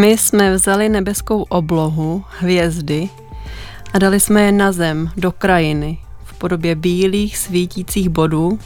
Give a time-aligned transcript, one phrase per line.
[0.00, 3.08] My jsme vzali nebeskou oblohu, hvězdy
[3.92, 8.58] a dali jsme je na zem, do krajiny, v podobě bílých svítících bodů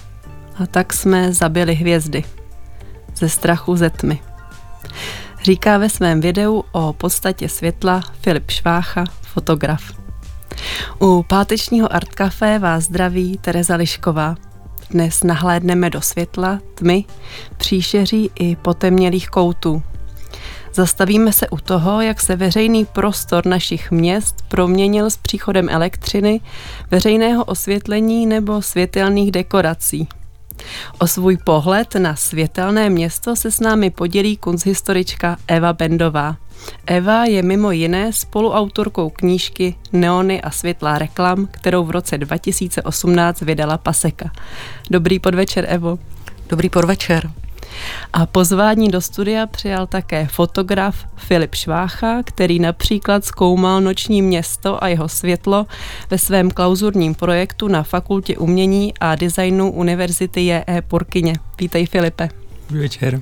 [0.56, 2.24] a tak jsme zabili hvězdy.
[3.16, 4.20] Ze strachu ze tmy.
[5.42, 9.82] Říká ve svém videu o podstatě světla Filip Švácha, fotograf.
[11.00, 14.36] U pátečního Art Café vás zdraví Tereza Lišková.
[14.90, 17.04] Dnes nahlédneme do světla, tmy,
[17.56, 19.82] příšeří i potemnělých koutů.
[20.74, 26.40] Zastavíme se u toho, jak se veřejný prostor našich měst proměnil s příchodem elektřiny,
[26.90, 30.08] veřejného osvětlení nebo světelných dekorací.
[30.98, 36.36] O svůj pohled na světelné město se s námi podělí kunsthistorička Eva Bendová.
[36.86, 43.78] Eva je mimo jiné spoluautorkou knížky Neony a světlá reklam, kterou v roce 2018 vydala
[43.78, 44.30] Paseka.
[44.90, 45.98] Dobrý podvečer, Evo.
[46.48, 47.30] Dobrý podvečer.
[48.12, 54.88] A pozvání do studia přijal také fotograf Filip Švácha, který například zkoumal noční město a
[54.88, 55.66] jeho světlo
[56.10, 60.82] ve svém klauzurním projektu na Fakultě umění a designu Univerzity J.E.
[60.82, 61.34] Purkyně.
[61.60, 62.28] Vítej Filipe.
[62.70, 63.20] Večer.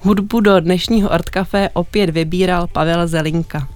[0.00, 3.68] Hudbu do dnešního Art Café opět vybíral Pavel Zelinka.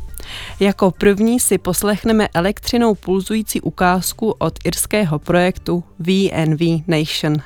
[0.61, 7.37] Jako první si poslechneme elektřinou pulzující ukázku od irského projektu VNV Nation.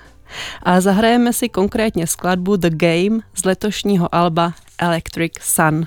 [0.62, 5.86] A zahrajeme si konkrétně skladbu The Game z letošního alba Electric Sun.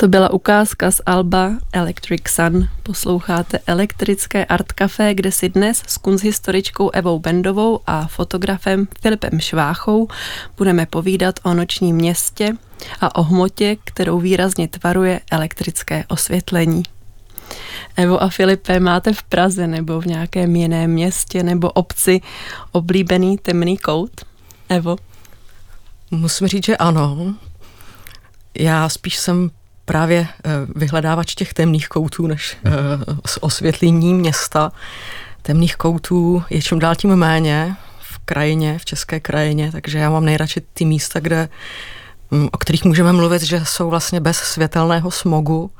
[0.00, 2.68] To byla ukázka z Alba Electric Sun.
[2.82, 10.08] Posloucháte elektrické art café, kde si dnes s kunsthistoričkou Evou Bendovou a fotografem Filipem Šváchou
[10.56, 12.56] budeme povídat o nočním městě
[13.00, 16.82] a o hmotě, kterou výrazně tvaruje elektrické osvětlení.
[17.96, 22.20] Evo a Filipe, máte v Praze nebo v nějakém jiném městě nebo obci
[22.72, 24.10] oblíbený temný kout?
[24.68, 24.96] Evo?
[26.10, 27.34] Musím říct, že ano.
[28.58, 29.50] Já spíš jsem
[29.84, 32.70] právě eh, vyhledávač těch temných koutů než eh,
[33.26, 34.72] s osvětlením města.
[35.42, 40.24] Temných koutů je čím dál tím méně v krajině, v české krajině, takže já mám
[40.24, 41.48] nejradši ty místa, kde, mm,
[42.52, 45.70] o kterých můžeme mluvit, že jsou vlastně bez světelného smogu,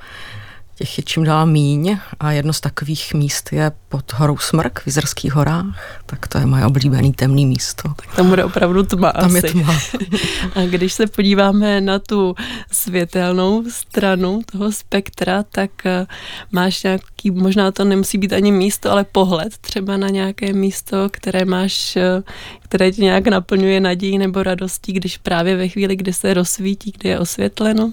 [0.79, 4.87] těch je čím dál míň a jedno z takových míst je pod horou Smrk v
[4.87, 7.83] Jizerských horách, tak to je moje oblíbené temné místo.
[7.83, 9.47] Tak tam bude opravdu tma Tam asi.
[9.47, 9.75] je tma.
[10.55, 12.35] a když se podíváme na tu
[12.73, 16.07] světelnou stranu toho spektra, tak eh,
[16.53, 21.45] máš nějaký, možná to nemusí být ani místo, ale pohled třeba na nějaké místo, které
[21.45, 22.23] máš, eh,
[22.63, 27.09] které tě nějak naplňuje nadějí nebo radostí, když právě ve chvíli, kdy se rozsvítí, kdy
[27.09, 27.93] je osvětleno?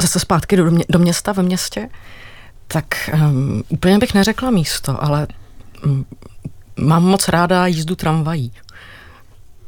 [0.00, 1.88] Zase zpátky do, mě, do města, ve městě,
[2.72, 5.26] tak um, úplně bych neřekla místo, ale
[5.84, 6.06] um,
[6.76, 8.52] mám moc ráda jízdu tramvají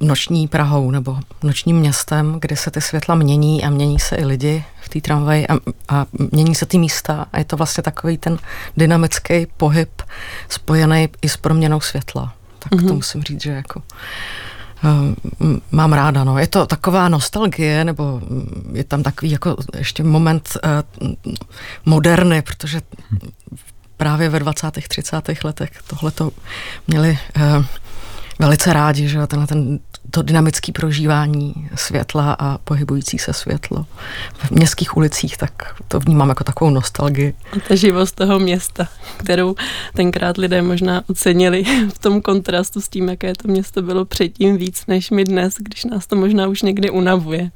[0.00, 4.64] noční Prahou nebo nočním městem, kde se ty světla mění a mění se i lidi
[4.82, 5.54] v té tramvaji a,
[5.88, 8.38] a mění se ty místa a je to vlastně takový ten
[8.76, 10.02] dynamický pohyb
[10.48, 12.34] spojený i s proměnou světla.
[12.58, 12.80] Tak mm-hmm.
[12.80, 12.94] to mhm.
[12.94, 13.82] musím říct, že jako
[15.70, 16.24] mám ráda.
[16.24, 16.38] No.
[16.38, 18.20] Je to taková nostalgie, nebo
[18.72, 20.56] je tam takový jako ještě moment
[21.00, 21.10] uh,
[21.84, 22.80] moderny, protože
[23.96, 24.70] právě ve 20.
[24.88, 25.44] 30.
[25.44, 26.30] letech tohle to
[26.86, 27.64] měli uh,
[28.38, 29.78] velice rádi, že tenhle ten
[30.14, 33.86] to dynamické prožívání světla a pohybující se světlo
[34.38, 37.34] v městských ulicích, tak to vnímám jako takovou nostalgii.
[37.52, 39.54] A ta živost toho města, kterou
[39.94, 41.64] tenkrát lidé možná ocenili
[41.94, 45.84] v tom kontrastu s tím, jaké to město bylo předtím víc než my dnes, když
[45.84, 47.50] nás to možná už někdy unavuje.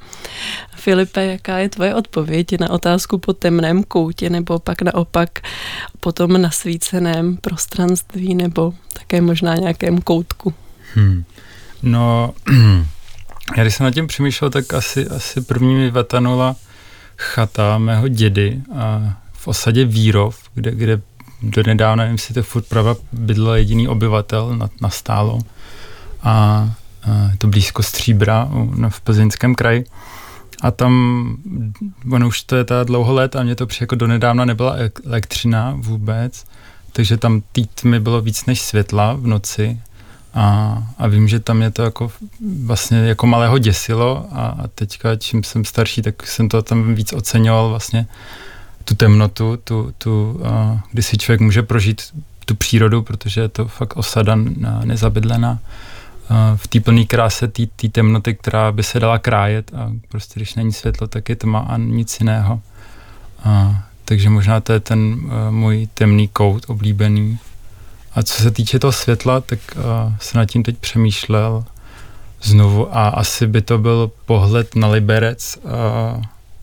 [0.76, 5.40] Filipe, jaká je tvoje odpověď na otázku po temném koutě nebo pak naopak
[6.00, 10.54] po tom nasvíceném prostranství nebo také možná nějakém koutku?
[10.94, 11.24] Hmm.
[11.82, 12.34] No,
[13.56, 16.56] já když jsem nad tím přemýšlel, tak asi, asi první mi vetanula
[17.16, 21.00] chata mého dědy a v osadě Vírov, kde, kde
[21.42, 25.38] do nedávna, nevím, si to furt pravda, bydl jediný obyvatel na, na stálo.
[26.22, 26.32] A,
[27.02, 29.84] a je to blízko Stříbra no, v Plzeňském kraji.
[30.62, 31.36] A tam,
[32.12, 34.76] ono už to je ta dlouho let a mě to přijde jako donedávna nebyla
[35.06, 36.44] elektřina vůbec,
[36.92, 39.80] takže tam tý tmy bylo víc než světla v noci
[40.38, 42.10] a, a vím, že tam mě to jako
[42.64, 47.12] vlastně jako malého děsilo a, a teďka, čím jsem starší, tak jsem to tam víc
[47.12, 48.06] oceňoval vlastně
[48.84, 52.02] tu temnotu, tu, tu, a, kdy si člověk může prožít
[52.44, 54.38] tu přírodu, protože je to fakt osada
[54.84, 55.58] nezabydlená
[56.56, 60.72] v té plné kráse té temnoty, která by se dala krájet a prostě když není
[60.72, 62.60] světlo, tak je tma a nic jiného.
[63.44, 67.38] A, takže možná to je ten můj temný kout oblíbený.
[68.18, 69.82] A co se týče toho světla, tak uh,
[70.20, 71.64] se nad tím teď přemýšlel
[72.42, 75.70] znovu a asi by to byl pohled na Liberec uh,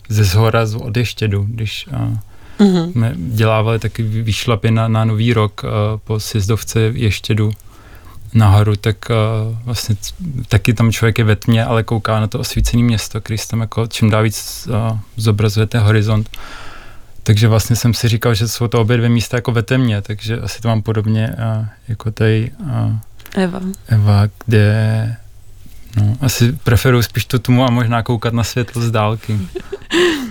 [0.09, 2.17] ze zhora z od Ještědu, když uh,
[2.59, 2.91] mm-hmm.
[2.91, 5.69] jsme dělávali taky výšlapy na, na Nový rok uh,
[6.03, 7.51] po sjezdovce Ještědu
[8.33, 9.95] nahoru, tak uh, vlastně
[10.47, 13.87] taky tam člověk je ve tmě, ale kouká na to osvícené město, který tam jako
[13.87, 16.29] čím dál víc uh, zobrazuje ten horizont.
[17.25, 20.39] Takže vlastně jsem si říkal, že jsou to obě dvě místa jako ve temně, takže
[20.39, 22.95] asi to mám podobně uh, jako tady uh,
[23.36, 23.62] Eva.
[23.88, 25.16] Eva, kde
[25.98, 29.39] no, asi preferuji spíš tu tmu a možná koukat na světlo z dálky.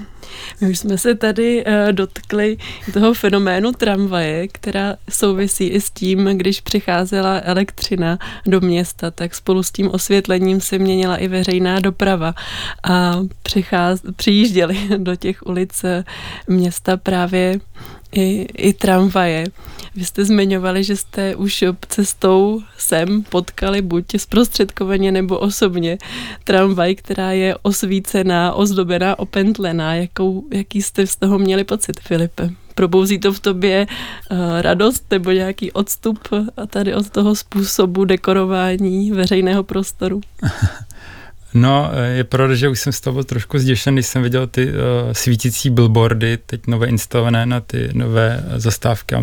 [0.61, 2.57] My už jsme se tady uh, dotkli
[2.93, 9.63] toho fenoménu tramvaje, která souvisí i s tím, když přicházela elektřina do města, tak spolu
[9.63, 12.35] s tím osvětlením se měnila i veřejná doprava
[12.83, 16.05] a přicház, přijížděli do těch ulic eh,
[16.49, 17.61] města právě
[18.15, 19.47] i, i tramvaje.
[19.95, 25.99] Vy jste zmiňovali, že jste už cestou sem potkali buď zprostředkovaně nebo osobně
[26.45, 29.95] tramvaj, která je osvícená, ozdobená, opentlená.
[29.95, 32.51] Jakou, jaký jste z toho měli pocit, Filipe?
[32.75, 36.19] Probouzí to v tobě uh, radost nebo nějaký odstup
[36.57, 40.21] a tady od toho způsobu dekorování veřejného prostoru?
[41.55, 44.69] No, je pravda, že už jsem z toho byl trošku zděšen, když jsem viděl ty
[44.69, 44.75] uh,
[45.13, 49.23] svítící billboardy, teď nové instalované na ty nové zastávky a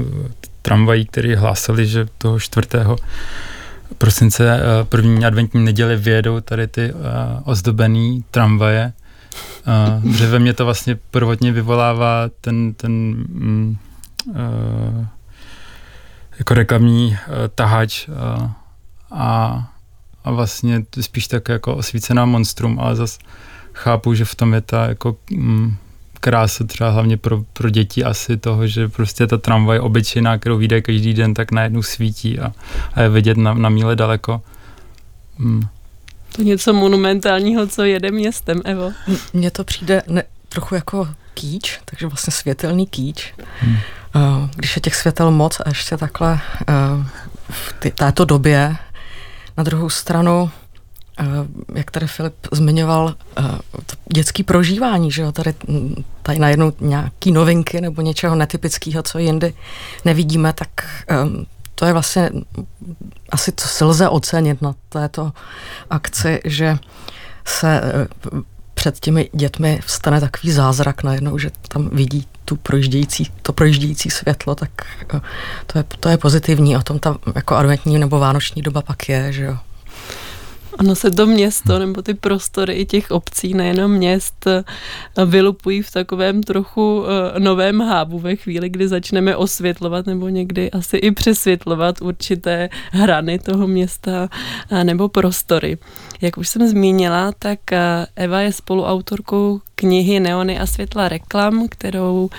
[0.62, 2.68] tramvají, které hlásili, že toho 4.
[3.98, 7.00] prosince uh, první adventní neděli vyjedou tady ty uh,
[7.44, 8.94] ozdobený tramvaje.
[10.04, 13.78] Uh, že ve mně to vlastně prvotně vyvolává ten, ten um,
[14.30, 15.06] uh,
[16.40, 18.50] jako reklamní uh, tahač uh,
[19.12, 19.71] a
[20.24, 23.20] a vlastně spíš tak jako osvícená monstrum, ale zase
[23.74, 25.76] chápu, že v tom je ta jako mm,
[26.20, 30.82] krása třeba hlavně pro, pro děti asi toho, že prostě ta tramvaj obyčejná, kterou vyjde
[30.82, 32.54] každý den, tak najednou svítí a,
[32.94, 34.42] a je vidět na, na míle daleko.
[35.38, 35.62] Mm.
[36.36, 38.92] To něco monumentálního, co jede městem, Evo.
[39.34, 43.34] Mně to přijde ne, trochu jako kýč, takže vlastně světelný kýč.
[43.60, 43.78] Hmm.
[44.16, 47.06] Uh, když je těch světel moc a ještě takhle uh,
[47.50, 48.76] v této době
[49.58, 50.52] na druhou stranu,
[51.20, 51.26] eh,
[51.76, 53.44] jak tady Filip zmiňoval, eh,
[53.86, 59.20] to dětský prožívání, že jo, tady, hm, tady najednou nějaký novinky nebo něčeho netypického, co
[59.20, 59.54] jindy
[60.06, 60.70] nevidíme, tak
[61.08, 61.46] ehm,
[61.76, 62.30] to je vlastně
[63.30, 65.32] asi, co si lze ocenit na této
[65.90, 66.78] akci, že
[67.46, 68.08] se eh,
[68.74, 74.56] před těmi dětmi vstane takový zázrak najednou, že tam vidí tu projíždějící, to projíždějící světlo,
[74.56, 74.70] tak
[75.14, 75.22] eh,
[75.68, 76.78] to je, to je pozitivní.
[76.78, 79.58] O tom ta jako adventní nebo vánoční doba pak je, že jo.
[80.80, 84.64] Ono se to město nebo ty prostory i těch obcí, nejenom měst, eh,
[85.26, 90.98] vylupují v takovém trochu eh, novém hábu ve chvíli, kdy začneme osvětlovat nebo někdy asi
[90.98, 94.30] i přesvětlovat určité hrany toho města
[94.84, 95.78] nebo prostory.
[96.22, 97.60] Jak už jsem zmínila, tak
[98.16, 102.30] Eva je spoluautorkou knihy Neony a světla reklam, kterou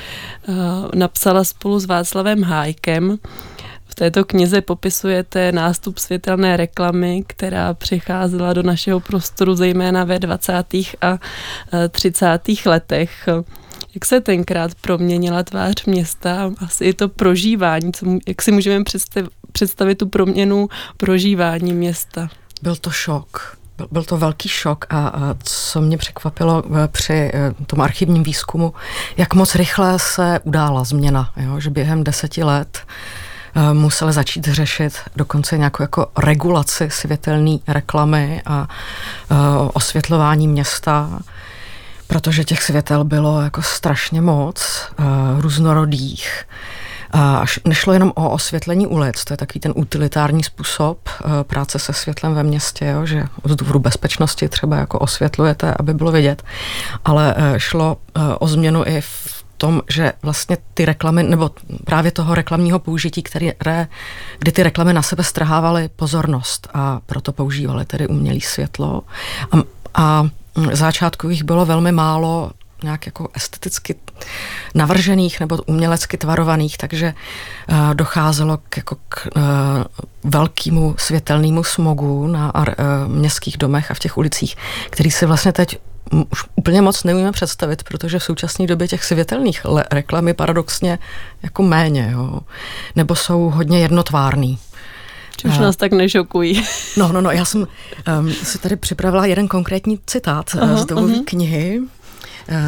[0.94, 3.18] napsala spolu s Václavem Hájkem.
[3.86, 10.52] V této knize popisujete nástup světelné reklamy, která přicházela do našeho prostoru zejména ve 20.
[11.00, 11.18] a
[11.90, 12.40] 30.
[12.66, 13.28] letech.
[13.94, 19.30] Jak se tenkrát proměnila tvář města, asi i to prožívání, co, jak si můžeme představit,
[19.52, 22.28] představit tu proměnu prožívání města?
[22.62, 23.61] Byl to šok.
[23.90, 25.12] Byl, to velký šok a,
[25.42, 28.74] co mě překvapilo eh, při eh, tom archivním výzkumu,
[29.16, 31.60] jak moc rychle se udála změna, jo?
[31.60, 32.78] že během deseti let
[33.54, 38.68] Eh, museli začít řešit dokonce nějakou jako regulaci světelné reklamy a
[39.72, 41.18] osvětlování města,
[42.06, 44.88] protože těch světel bylo jako strašně moc,
[45.38, 46.44] různorodých.
[47.12, 51.08] A nešlo jenom o osvětlení ulic, to je takový ten utilitární způsob
[51.42, 56.12] práce se světlem ve městě, jo, že z důvodu bezpečnosti třeba jako osvětlujete, aby bylo
[56.12, 56.42] vidět,
[57.04, 57.96] ale šlo
[58.38, 61.50] o změnu i v tom, že vlastně ty reklamy, nebo
[61.84, 63.86] právě toho reklamního použití, které,
[64.38, 69.02] kdy ty reklamy na sebe strhávaly pozornost a proto používaly tedy umělé světlo.
[69.52, 69.58] A,
[69.94, 70.28] a
[70.72, 72.50] začátku jich bylo velmi málo
[72.82, 73.94] nějak jako esteticky
[74.74, 77.14] navržených nebo umělecky tvarovaných, takže
[77.68, 79.42] uh, docházelo k, jako k uh,
[80.24, 82.64] velkému světelnému smogu na uh,
[83.06, 84.56] městských domech a v těch ulicích,
[84.90, 85.78] který si vlastně teď
[86.30, 90.98] už úplně moc neumíme představit, protože v současné době těch světelných reklam je paradoxně
[91.42, 92.40] jako méně, jo.
[92.96, 94.58] nebo jsou hodně jednotvárný.
[95.44, 96.64] Už nás tak nešokují.
[96.96, 97.60] No, no, no, já jsem
[98.18, 101.80] um, si tady připravila jeden konkrétní citát uh, z dobové knihy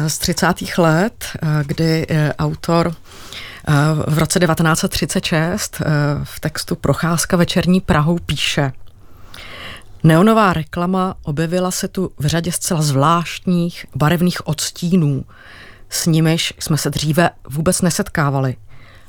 [0.07, 0.47] z 30.
[0.77, 2.95] let, uh, kdy uh, autor
[4.07, 5.81] v roce 1936
[6.23, 8.71] v textu Procházka večerní Prahou píše
[10.05, 15.25] Neonová reklama objevila se tu v řadě zcela zvláštních barevných odstínů,
[15.89, 18.55] s nimiž jsme se dříve vůbec nesetkávali.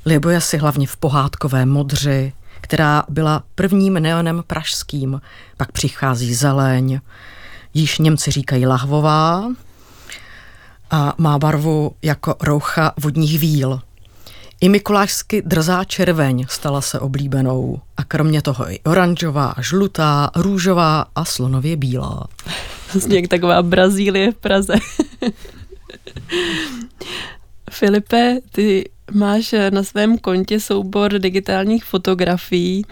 [0.06, 5.20] Libuje si hlavně v pohádkové modři, která byla prvním neonem pražským,
[5.56, 7.00] pak přichází zeleň,
[7.74, 9.44] již Němci říkají lahvová
[10.90, 13.80] a má barvu jako roucha vodních víl.
[14.60, 21.24] I mikulášsky drzá červeň stala se oblíbenou a kromě toho i oranžová, žlutá, růžová a
[21.24, 22.26] slonově bílá.
[22.94, 24.74] Vlastně jak taková Brazílie v Praze.
[27.70, 32.84] Filipe, ty máš na svém kontě soubor digitálních fotografií,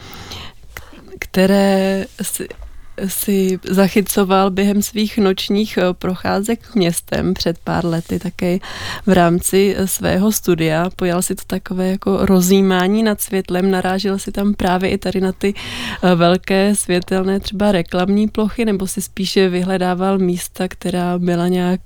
[1.18, 2.48] které si
[3.06, 8.58] si zachycoval během svých nočních eh, procházek městem před pár lety také
[9.06, 10.90] v rámci eh, svého studia.
[10.96, 15.32] Pojal si to takové jako rozjímání nad světlem, narážel si tam právě i tady na
[15.32, 15.54] ty
[16.02, 21.80] eh, velké světelné třeba reklamní plochy, nebo si spíše vyhledával místa, která byla nějak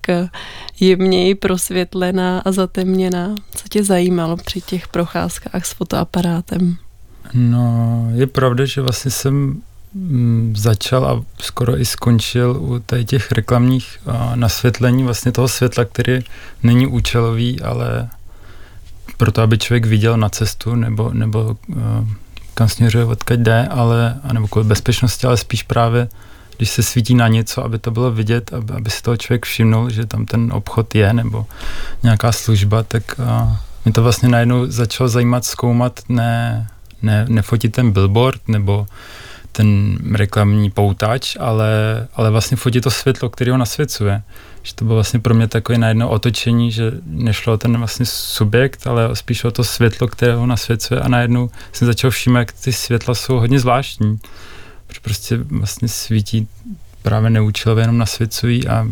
[0.80, 3.34] jemněji prosvětlená a zatemněná.
[3.54, 6.76] Co tě zajímalo při těch procházkách s fotoaparátem?
[7.34, 9.62] No, je pravda, že vlastně jsem
[10.54, 13.98] začal a skoro i skončil u těch reklamních
[14.34, 16.20] nasvětlení vlastně toho světla, který
[16.62, 18.08] není účelový, ale
[19.16, 21.56] proto, aby člověk viděl na cestu nebo, nebo
[22.54, 26.08] kam směřuje, odkud jde, ale, nebo kvůli bezpečnosti, ale spíš právě,
[26.56, 29.90] když se svítí na něco, aby to bylo vidět, aby, aby si toho člověk všimnul,
[29.90, 31.46] že tam ten obchod je nebo
[32.02, 33.20] nějaká služba, tak
[33.84, 36.66] mě to vlastně najednou začalo zajímat, zkoumat, ne,
[37.02, 38.86] ne, nefotit ten billboard nebo
[39.58, 41.70] ten reklamní poutač, ale,
[42.14, 44.22] ale vlastně fotí to světlo, který ho nasvěcuje.
[44.62, 48.86] Že to bylo vlastně pro mě takové najednou otočení, že nešlo o ten vlastně subjekt,
[48.86, 52.72] ale spíš o to světlo, které ho nasvěcuje a najednou jsem začal všímat, jak ty
[52.72, 54.18] světla jsou hodně zvláštní.
[54.86, 56.48] Protože prostě vlastně svítí
[57.02, 58.86] právě neúčelově jenom nasvěcují a,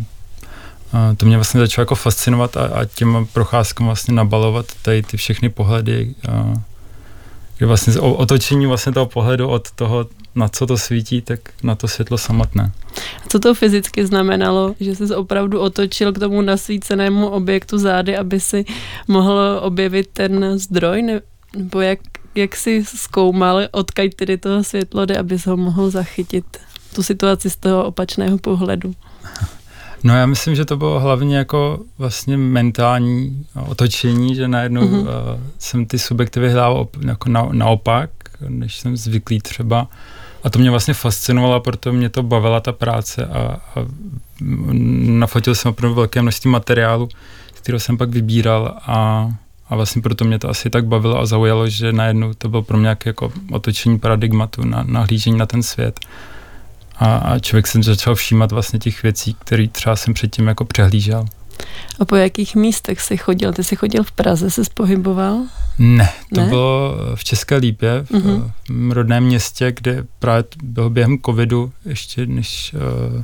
[0.93, 5.17] a to mě vlastně začalo jako fascinovat a, a těma procházkama vlastně nabalovat tady ty
[5.17, 6.53] všechny pohledy a,
[7.59, 11.87] je vlastně otočení vlastně toho pohledu od toho, na co to svítí, tak na to
[11.87, 12.71] světlo samotné.
[13.25, 18.39] A co to fyzicky znamenalo, že jsi opravdu otočil k tomu nasvícenému objektu zády, aby
[18.39, 18.65] si
[19.07, 21.01] mohl objevit ten zdroj,
[21.55, 21.99] nebo jak,
[22.35, 26.45] jak jsi zkoumal, odkaď tedy toho světlo jde, aby ho mohl zachytit
[26.95, 28.93] tu situaci z toho opačného pohledu?
[30.03, 34.99] No já myslím, že to bylo hlavně jako vlastně mentální otočení, že najednou mm-hmm.
[34.99, 35.07] uh,
[35.59, 38.09] jsem ty subjekty vyhrával op, jako na, naopak,
[38.49, 39.87] než jsem zvyklý třeba.
[40.43, 43.85] A to mě vlastně fascinovalo, proto mě to bavila ta práce a, a
[45.19, 47.09] nafotil jsem opravdu velké množství materiálu,
[47.53, 49.29] který jsem pak vybíral a,
[49.69, 52.77] a vlastně proto mě to asi tak bavilo a zaujalo, že najednou to bylo pro
[52.77, 55.99] mě jako otočení paradigmatu, na, nahlížení na ten svět
[56.99, 61.25] a, a člověk se začal všímat vlastně těch věcí, které třeba jsem předtím jako přehlížel.
[61.99, 63.53] A po jakých místech jsi chodil?
[63.53, 65.41] Ty jsi chodil v Praze, se pohyboval?
[65.79, 66.47] Ne, to ne?
[66.47, 68.51] bylo v České Lípě, v, uh-huh.
[68.91, 73.23] rodném městě, kde právě bylo během covidu, ještě než uh,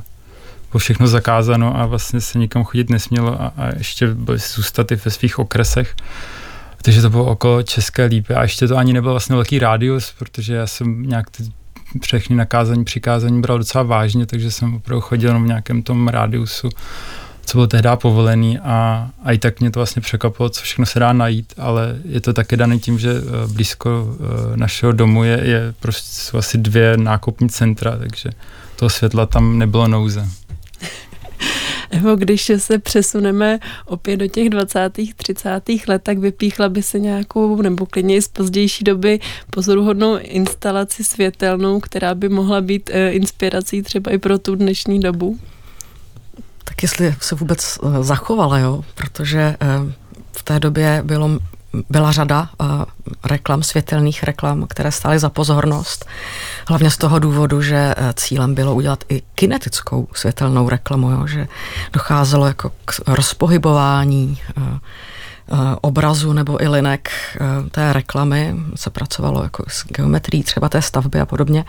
[0.72, 4.96] bylo všechno zakázáno a vlastně se nikam chodit nesmělo a, a ještě byly zůstat i
[4.96, 5.96] ve svých okresech.
[6.82, 10.54] Takže to bylo okolo České Lípy a ještě to ani nebyl vlastně velký rádius, protože
[10.54, 11.42] já jsem nějak ty
[12.02, 16.68] všechny nakázání, přikázání bral docela vážně, takže jsem opravdu chodil v nějakém tom rádiusu,
[17.46, 20.98] co bylo tehdy povolený a, a i tak mě to vlastně překvapilo, co všechno se
[21.00, 25.40] dá najít, ale je to také dané tím, že eh, blízko eh, našeho domu je,
[25.44, 28.30] je prostě jsou asi dvě nákupní centra, takže
[28.76, 30.28] toho světla tam nebylo nouze.
[31.94, 34.92] Nebo když se přesuneme opět do těch 20.
[35.16, 35.62] 30.
[35.88, 39.20] let, tak vypíchla by se nějakou, nebo klidně i z pozdější doby,
[39.50, 45.38] pozoruhodnou instalaci světelnou, která by mohla být eh, inspirací třeba i pro tu dnešní dobu?
[46.64, 49.56] Tak jestli se vůbec eh, zachovala, jo, protože eh,
[50.32, 51.38] v té době bylo
[51.90, 52.66] byla řada uh,
[53.24, 56.06] reklam, světelných reklam, které stály za pozornost.
[56.68, 61.48] Hlavně z toho důvodu, že uh, cílem bylo udělat i kinetickou světelnou reklamu, jo, že
[61.92, 64.64] docházelo jako k rozpohybování uh,
[65.80, 67.10] obrazu nebo i linek
[67.70, 71.64] té reklamy, se pracovalo jako s geometrií třeba té stavby a podobně.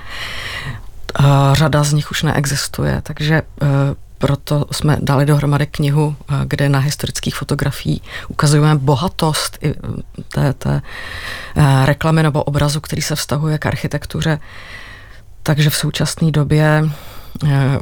[1.54, 3.42] Řada z nich už neexistuje, takže
[4.18, 10.02] proto jsme dali dohromady knihu, eh, kde na historických fotografií ukazujeme bohatost i mm,
[10.34, 10.82] té, té
[11.56, 14.40] eh, reklamy nebo obrazu, který se vztahuje k architektuře.
[15.44, 16.90] Takže v současné době
[17.48, 17.80] eh,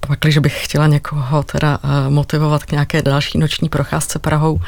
[0.00, 4.60] pak, když bych chtěla někoho teda motivovat k nějaké další noční procházce Prahou,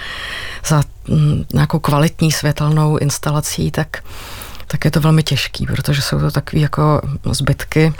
[0.66, 4.04] za mm, nějakou kvalitní světelnou instalací, tak,
[4.66, 7.92] tak je to velmi těžký, protože jsou to takové jako zbytky.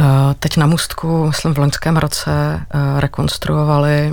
[0.00, 4.12] Eh, teď na Mustku, myslím v loňském roce, eh, rekonstruovali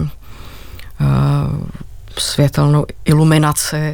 [2.17, 3.93] světelnou iluminaci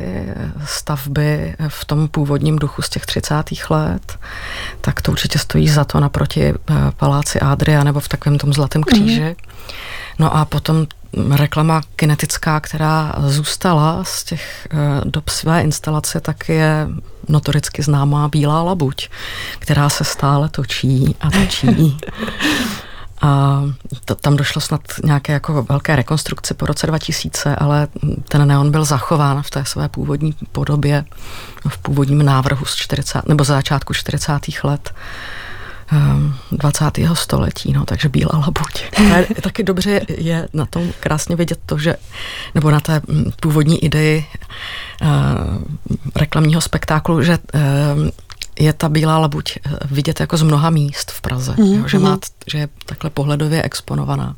[0.65, 3.69] stavby v tom původním duchu z těch 30.
[3.69, 4.19] let,
[4.81, 6.53] tak to určitě stojí za to naproti eh,
[6.97, 9.21] paláci Adria nebo v takovém tom Zlatém kříži.
[9.21, 9.35] Mm.
[10.19, 10.87] No a potom
[11.29, 16.87] reklama kinetická, která zůstala z těch eh, dob své instalace, tak je
[17.27, 19.09] notoricky známá Bílá labuť,
[19.59, 21.97] která se stále točí a točí.
[23.21, 23.63] A
[24.05, 27.87] to, tam došlo snad nějaké jako velké rekonstrukce po roce 2000, ale
[28.27, 31.05] ten neon byl zachován v té své původní podobě,
[31.67, 34.33] v původním návrhu z 40, nebo z začátku 40.
[34.63, 34.93] let.
[36.51, 36.97] 20.
[36.97, 38.83] Ehm, století, no, takže bílá labuť.
[38.97, 41.95] A taky dobře je na tom krásně vidět to, že,
[42.55, 43.01] nebo na té
[43.41, 44.25] původní ideji
[45.01, 45.07] uh,
[46.15, 48.09] reklamního spektáklu, že uh,
[48.59, 51.97] je ta bílá labuť eh, vidět jako z mnoha míst v Praze, mm, jo, že,
[51.97, 52.03] mm.
[52.03, 52.19] má,
[52.51, 54.35] že je takhle pohledově exponovaná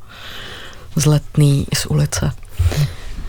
[0.96, 2.32] z letný i z ulice.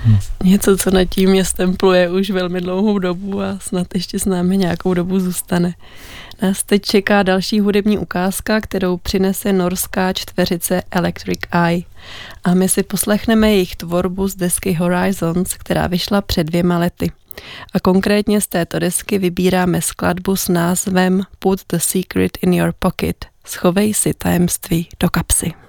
[0.04, 0.18] Hmm.
[0.44, 4.56] Něco, co nad tím městem pluje už velmi dlouhou dobu a snad ještě s námi
[4.56, 5.74] nějakou dobu zůstane.
[6.42, 11.82] Nás teď čeká další hudební ukázka, kterou přinese norská čtveřice Electric Eye.
[12.44, 17.12] A my si poslechneme jejich tvorbu z desky Horizons, která vyšla před dvěma lety.
[17.74, 23.26] A konkrétně z této desky vybíráme skladbu s názvem Put the Secret in Your Pocket.
[23.44, 25.61] Schovej si tajemství do kapsy.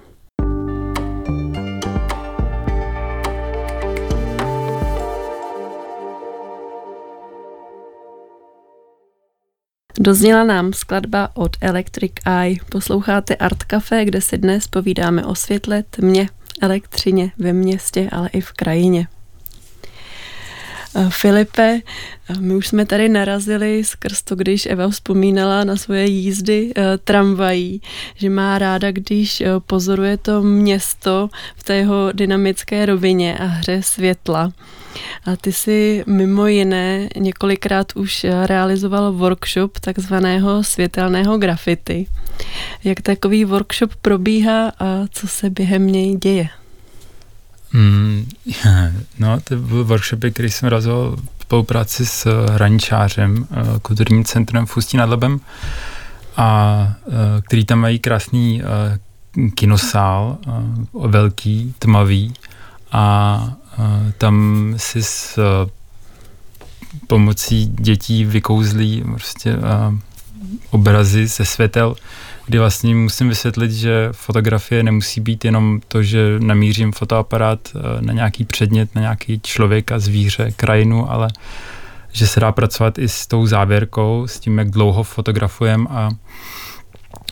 [10.00, 12.56] Dozněla nám skladba od Electric Eye.
[12.68, 16.28] Posloucháte Art Café, kde si dnes povídáme o světle, tmě,
[16.62, 19.06] elektřině ve městě, ale i v krajině.
[21.08, 21.80] Filipe,
[22.40, 27.82] my už jsme tady narazili skrz to, když Eva vzpomínala na svoje jízdy e, tramvají,
[28.16, 34.52] že má ráda, když pozoruje to město v té jeho dynamické rovině a hře světla.
[35.24, 42.06] A ty si mimo jiné několikrát už realizoval workshop takzvaného světelného grafity.
[42.84, 46.48] Jak takový workshop probíhá a co se během něj děje?
[47.72, 48.28] Mm,
[49.18, 54.76] no, to byl workshopy, který jsem razil v spolupráci s hraničářem, eh, kulturním centrem v
[54.76, 55.40] Ústí nad Labem,
[56.36, 58.98] a eh, který tam mají krásný eh,
[59.54, 60.38] kinosál,
[60.94, 62.34] velký, tmavý
[62.92, 63.54] a
[64.18, 65.38] tam si s
[67.06, 69.56] pomocí dětí vykouzlí prostě
[70.70, 71.96] obrazy ze světel,
[72.46, 78.12] kdy vlastně musím vysvětlit, že fotografie nemusí být jenom to, že namířím fotoaparát eh, na
[78.12, 81.28] nějaký předmět, na nějaký člověka, zvíře, krajinu, ale
[82.12, 86.10] že se dá pracovat i s tou závěrkou, s tím, jak dlouho fotografujeme a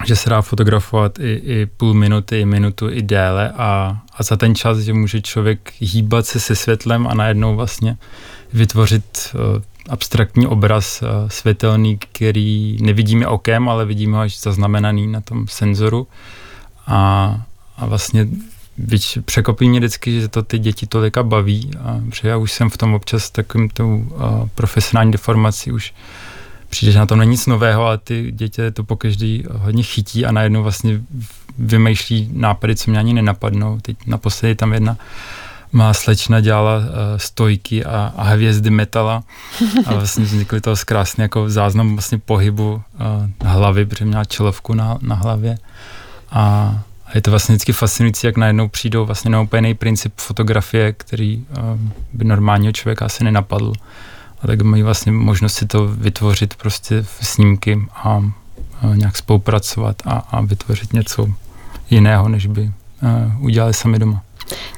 [0.07, 4.37] že se dá fotografovat i, i půl minuty, i minutu, i déle a, a za
[4.37, 7.97] ten čas, že může člověk hýbat se se světlem a najednou vlastně
[8.53, 15.21] vytvořit uh, abstraktní obraz uh, světelný, který nevidíme okem, ale vidíme ho až zaznamenaný na
[15.21, 16.07] tom senzoru.
[16.87, 17.43] A,
[17.77, 18.29] a vlastně
[18.79, 22.71] Víč, překopí mě vždycky, že to ty děti tolika baví, a, protože já už jsem
[22.71, 25.95] v tom občas takovým tou uh, profesionální deformací už
[26.73, 30.27] přijde, že na tom není nic nového, ale ty děti to po každý hodně chytí
[30.27, 31.01] a najednou vlastně
[31.59, 33.81] vymýšlí nápady, co mě ani nenapadnou.
[33.81, 34.97] Teď naposledy tam jedna
[35.73, 36.85] má slečna dělala uh,
[37.17, 39.23] stojky a, a hvězdy metala.
[39.87, 44.99] A vlastně vznikly to krásně jako záznam vlastně pohybu uh, hlavy, protože měla čelovku na,
[45.03, 45.59] na hlavě.
[46.31, 46.41] A,
[47.07, 51.37] a je to vlastně vždycky fascinující, jak najednou přijdou vlastně na úplně princip fotografie, který
[51.37, 51.81] uh,
[52.13, 53.73] by normálního člověka asi nenapadl
[54.43, 58.33] a tak mají vlastně možnost si to vytvořit prostě v snímky a,
[58.83, 61.29] a nějak spolupracovat a, a vytvořit něco
[61.91, 64.23] jiného, než by uh, udělali sami doma.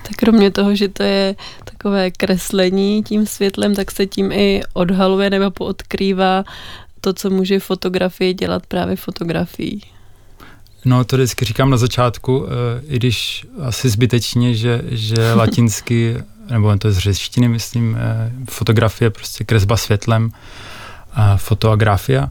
[0.03, 5.31] Tak kromě toho, že to je takové kreslení tím světlem, tak se tím i odhaluje
[5.31, 6.45] nebo poodkrývá
[7.01, 9.83] to, co může fotografie dělat právě fotografií.
[10.85, 16.17] No to vždycky říkám na začátku, eh, i když asi zbytečně, že, že latinsky
[16.51, 20.33] nebo to je z řečtiny, myslím, eh, fotografie, prostě kresba světlem,
[21.37, 22.31] fotoagrafia,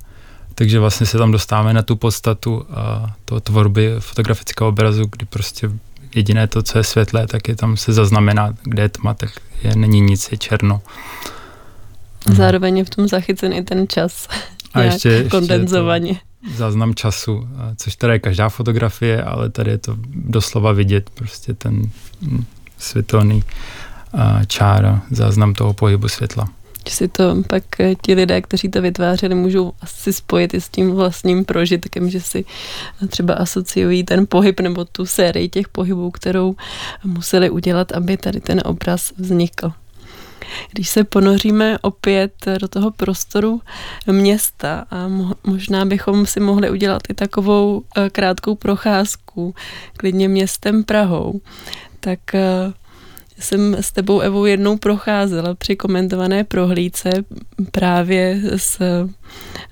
[0.56, 2.66] takže vlastně se tam dostáváme na tu podstatu
[3.26, 5.70] toho tvorby fotografického obrazu, kdy prostě
[6.16, 9.30] jediné to, co je světlé, tak je tam se zaznamená, kde je tma, tak
[9.64, 10.82] je, není nic, je černo.
[12.36, 14.28] Zároveň je v tom zachycen i ten čas.
[14.74, 16.20] A ještě, ještě kondenzovaně.
[16.56, 21.82] záznam času, což tady je každá fotografie, ale tady je to doslova vidět, prostě ten
[22.22, 22.46] hm,
[22.78, 23.44] světelný
[24.48, 26.48] čára, záznam toho pohybu světla
[26.88, 30.70] že si to pak eh, ti lidé, kteří to vytvářeli, můžou asi spojit i s
[30.70, 32.46] tím vlastním prožitkem, že si
[33.08, 36.56] třeba asociují ten pohyb nebo tu sérii těch pohybů, kterou
[37.04, 39.72] museli udělat, aby tady ten obraz vznikl.
[40.72, 43.62] Když se ponoříme opět do toho prostoru
[44.12, 45.08] města a
[45.44, 49.56] možná bychom si mohli udělat i takovou eh, krátkou procházku,
[49.98, 51.42] klidně městem Prahou,
[52.00, 52.74] tak eh,
[53.44, 57.10] jsem s tebou, Evou, jednou procházela při komentované prohlídce
[57.72, 58.80] právě s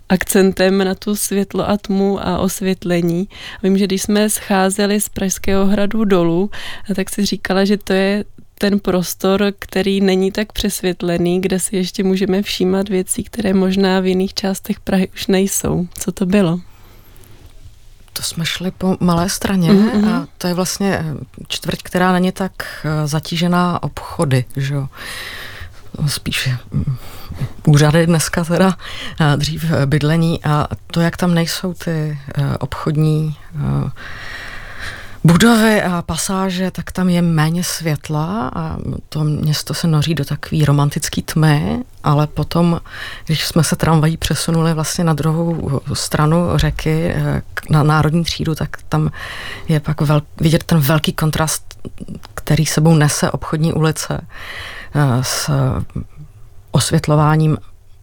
[0.09, 3.27] akcentem na tu světlo a tmu a osvětlení.
[3.63, 6.49] Vím, že když jsme scházeli z Pražského hradu dolů,
[6.95, 8.25] tak si říkala, že to je
[8.57, 14.05] ten prostor, který není tak přesvětlený, kde si ještě můžeme všímat věcí, které možná v
[14.05, 15.87] jiných částech Prahy už nejsou.
[15.99, 16.59] Co to bylo?
[18.13, 20.09] To jsme šli po malé straně mm-hmm.
[20.09, 21.15] a to je vlastně eh,
[21.47, 22.51] čtvrť, která není tak
[22.83, 24.87] eh, zatížená obchody, že jo.
[26.07, 26.95] Spíše mm,
[27.65, 28.77] úřady dneska teda,
[29.35, 32.19] dřív eh, bydlení a to, jak tam nejsou ty
[32.59, 33.37] obchodní
[35.23, 38.77] budovy a pasáže, tak tam je méně světla a
[39.09, 42.81] to město se noří do takové romantické tmy, ale potom,
[43.25, 47.15] když jsme se tramvají přesunuli vlastně na druhou stranu řeky,
[47.69, 49.11] na národní třídu, tak tam
[49.67, 51.75] je pak vel, vidět ten velký kontrast,
[52.33, 55.49] který sebou nese obchodní ulice eh, s
[56.71, 57.57] osvětlováním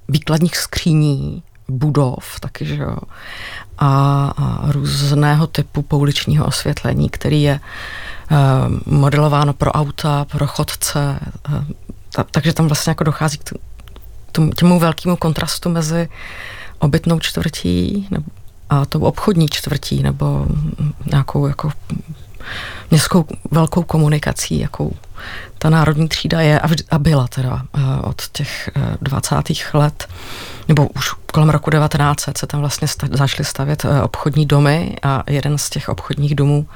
[0.08, 2.96] výkladních skříní, budov, taky, že jo,
[3.78, 3.88] a,
[4.36, 7.60] a různého typu pouličního osvětlení, který je
[8.30, 8.38] uh,
[8.94, 11.64] modelováno pro auta, pro chodce, uh,
[12.12, 13.52] ta, takže tam vlastně jako dochází k
[14.32, 16.08] tomu, těmu velkému kontrastu mezi
[16.78, 18.08] obytnou čtvrtí
[18.70, 20.46] a tou obchodní čtvrtí nebo
[21.06, 21.70] nějakou jako
[22.90, 24.96] městskou velkou komunikací, jakou
[25.58, 29.36] ta národní třída je a byla teda eh, od těch 20.
[29.74, 30.08] let,
[30.68, 35.22] nebo už kolem roku 1900 se tam vlastně sta- zašly stavět eh, obchodní domy a
[35.26, 36.66] jeden z těch obchodních domů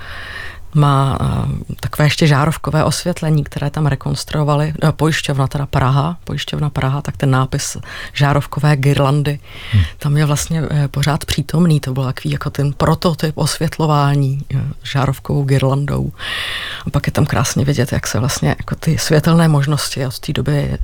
[0.74, 4.74] má uh, takové ještě žárovkové osvětlení, které tam rekonstruovali.
[4.82, 7.76] Uh, pojišťovna teda Praha, pojišťovna Praha, tak ten nápis
[8.12, 9.38] žárovkové girlandy,
[9.72, 9.82] hmm.
[9.98, 11.80] tam je vlastně uh, pořád přítomný.
[11.80, 14.44] To byl takový jako ten prototyp osvětlování
[14.82, 16.12] žárovkovou girlandou.
[16.86, 20.32] A pak je tam krásně vidět, jak se vlastně jako ty světelné možnosti od té
[20.32, 20.78] doby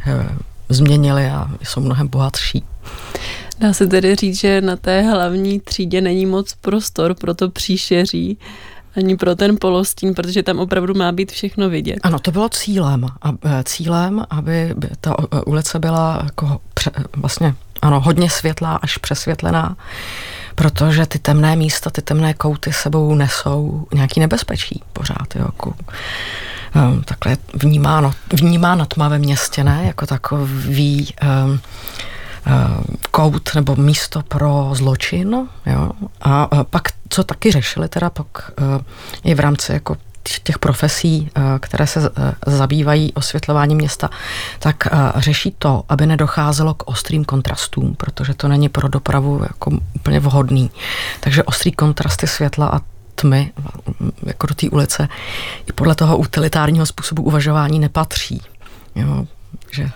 [0.68, 2.64] změnily a jsou mnohem bohatší.
[3.61, 8.38] Dá se tedy říct, že na té hlavní třídě není moc prostor pro to příšeří,
[8.96, 11.98] ani pro ten polostín, protože tam opravdu má být všechno vidět.
[12.03, 13.07] Ano, to bylo cílem.
[13.22, 18.98] A, e, cílem, aby ta e, ulice byla jako pře, vlastně ano, hodně světlá až
[18.98, 19.77] přesvětlená,
[20.55, 25.35] protože ty temné místa, ty temné kouty sebou nesou nějaký nebezpečí pořád.
[25.35, 25.74] Jo, jako,
[26.74, 29.83] um, takhle vnímáno, vnímána tma ve městě, ne?
[29.87, 31.61] Jako takový um,
[33.11, 35.48] kout nebo místo pro zločin.
[35.66, 35.90] Jo?
[36.20, 38.50] A pak, co taky řešili, teda pak
[39.24, 39.96] i v rámci jako
[40.42, 41.30] těch profesí,
[41.61, 42.11] které se
[42.46, 44.11] zabývají osvětlováním města,
[44.58, 50.20] tak řeší to, aby nedocházelo k ostrým kontrastům, protože to není pro dopravu jako úplně
[50.20, 50.70] vhodný.
[51.20, 52.80] Takže ostrý kontrasty světla a
[53.14, 53.52] tmy
[54.22, 55.08] jako do té ulice
[55.66, 58.42] i podle toho utilitárního způsobu uvažování nepatří.
[58.94, 59.26] Jo,
[59.70, 59.90] že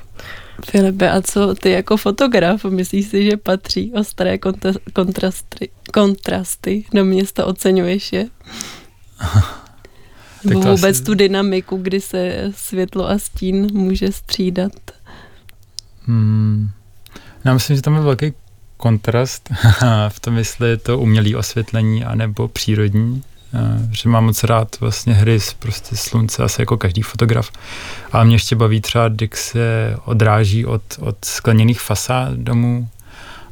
[0.67, 2.65] Filipe, a co ty jako fotograf?
[2.65, 4.39] Myslíš si, že patří ostré
[4.93, 7.47] kontrasty, kontrasty do města?
[7.47, 8.29] Oceňuješ je?
[10.45, 11.05] Nebo vůbec asi...
[11.05, 14.73] tu dynamiku, kdy se světlo a stín může střídat?
[16.05, 16.71] Hmm.
[17.45, 18.33] Já myslím, že tam je velký
[18.77, 19.51] kontrast
[20.09, 23.23] v tom, jestli je to umělé osvětlení anebo přírodní.
[23.55, 27.51] Eh, že mám moc rád vlastně hry z prostě slunce, asi jako každý fotograf.
[28.13, 32.89] Ale mě ještě baví třeba, když se odráží od, od skleněných fasád domů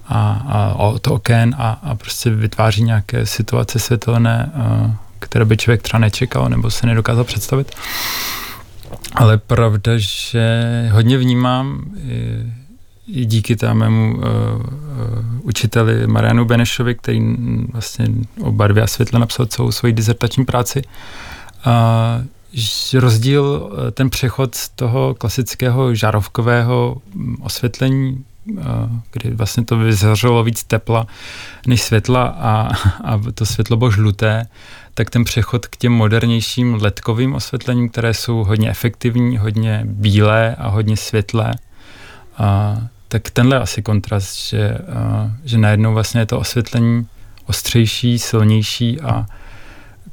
[0.06, 5.82] a, a od oken a, a prostě vytváří nějaké situace světelné, eh, které by člověk
[5.82, 7.72] třeba nečekal nebo se nedokázal představit.
[9.14, 11.84] Ale pravda, že hodně vnímám
[13.12, 14.26] i díky tam mému uh, uh,
[15.42, 17.36] učiteli Marianu Benešovi, který
[17.72, 18.06] vlastně
[18.40, 20.82] o barvě a světle napsal celou svoji dizertační práci.
[21.66, 28.24] Uh, rozdíl, ten přechod z toho klasického žárovkového mm, osvětlení,
[29.12, 31.06] kdy vlastně to vyzařilo víc tepla
[31.66, 32.68] než světla a,
[33.04, 34.46] a to světlo bylo žluté,
[34.94, 40.68] tak ten přechod k těm modernějším ledkovým osvětlením, které jsou hodně efektivní, hodně bílé a
[40.68, 41.54] hodně světlé,
[42.38, 42.76] a
[43.10, 44.78] tak tenhle asi kontrast, že,
[45.44, 47.06] že najednou vlastně je to osvětlení
[47.46, 49.26] ostřejší, silnější a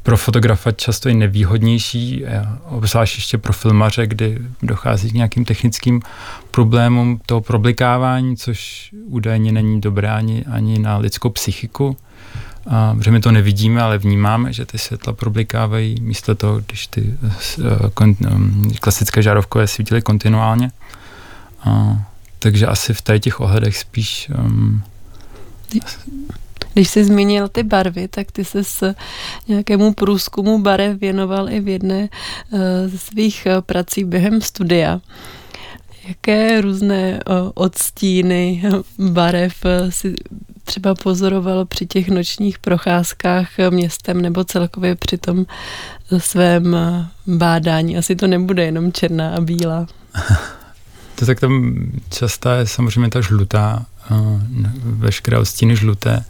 [0.04, 2.26] pro fotografa často i nevýhodnější,
[2.64, 6.02] obzvlášť ještě pro filmaře, kdy dochází k nějakým technickým
[6.52, 11.98] problémům toho problikávání, což údajně není dobré ani, ani na lidskou psychiku.
[12.68, 17.02] A, protože my to nevidíme, ale vnímáme, že ty světla problikávají místo toho, když ty
[17.02, 20.72] uh, kon, um, klasické žárovkové svítily kontinuálně.
[21.64, 21.98] A,
[22.48, 24.84] takže asi v těch ohledech spíš um,
[26.74, 28.94] když jsi zmínil ty barvy, tak ty se s
[29.48, 32.10] nějakému průzkumu barev věnoval i v jedné
[32.54, 35.02] eh, ze svých eh, prací během studia.
[36.08, 37.22] Jaké různé eh,
[37.54, 38.64] odstíny
[39.00, 39.54] barev
[39.90, 40.14] si
[40.64, 45.46] třeba pozoroval při těch nočních procházkách městem nebo celkově při tom
[46.18, 46.78] svém
[47.28, 47.98] bádání?
[47.98, 49.88] Asi to nebude jenom černá a bílá.
[51.20, 51.76] To tak tam
[52.10, 53.86] častá je samozřejmě ta žlutá,
[54.84, 56.26] veškeré odstíny žluté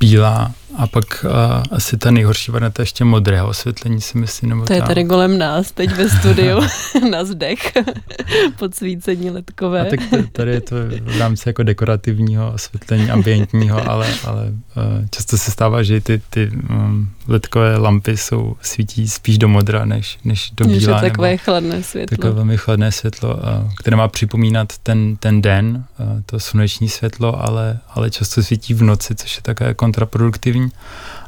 [0.00, 4.50] bílá a pak a, asi ta nejhorší varianta ještě modré osvětlení si myslím.
[4.50, 6.60] Nebo to je tady golem nás, teď ve studiu,
[7.10, 7.72] na zdech,
[8.58, 9.80] podsvícení letkové.
[9.80, 10.00] A tak
[10.32, 15.82] tady je to v rámci jako dekorativního osvětlení, ambientního, ale, ale uh, často se stává,
[15.82, 21.02] že ty, ty um, ledkové lampy jsou svítí spíš do modra, než, než do bílá.
[21.02, 22.16] Než takové nebo, chladné světlo.
[22.16, 23.42] Takové velmi chladné světlo, uh,
[23.80, 28.82] které má připomínat ten, ten den, uh, to sluneční světlo, ale, ale často svítí v
[28.82, 30.55] noci, což je také kontraproduktivní.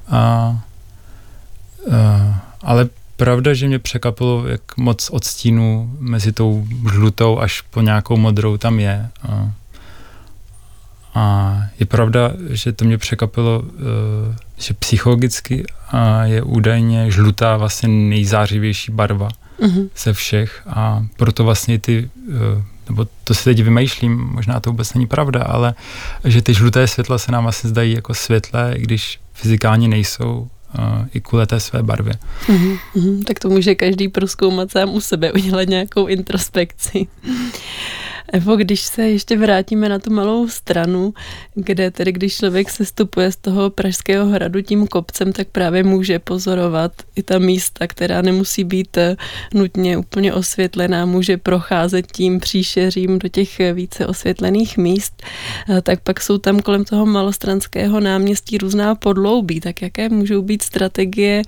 [0.09, 0.61] A, a,
[2.63, 8.57] ale pravda, že mě překapilo, jak moc odstínů mezi tou žlutou až po nějakou modrou
[8.57, 9.09] tam je.
[9.29, 9.53] A,
[11.15, 15.65] a je pravda, že to mě překapilo, e, že psychologicky
[16.25, 19.29] je údajně žlutá vlastně nejzářivější barva
[19.61, 19.89] mm-hmm.
[19.97, 24.95] ze všech a proto vlastně ty e, nebo to si teď vymýšlím, možná to vůbec
[24.95, 25.75] není pravda, ale
[26.25, 30.49] že ty žluté světla se nám vlastně zdají jako světlé, i když fyzikálně nejsou,
[30.79, 32.15] uh, i kvůli té své barvě.
[32.47, 37.07] Mm-hmm, mm-hmm, tak to může každý proskoumat sám u sebe, udělat nějakou introspekci.
[38.33, 41.15] Evo, když se ještě vrátíme na tu malou stranu,
[41.55, 46.19] kde tedy, když člověk se stupuje z toho Pražského hradu tím kopcem, tak právě může
[46.19, 49.17] pozorovat i ta místa, která nemusí být eh,
[49.55, 55.23] nutně úplně osvětlená, může procházet tím příšeřím do těch více osvětlených míst,
[55.69, 60.63] eh, tak pak jsou tam kolem toho malostranského náměstí různá podloubí, tak jaké můžou být
[60.63, 61.43] strategie